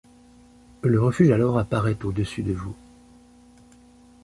[0.81, 2.75] Le refuge alors apparaît au-dessus de vous.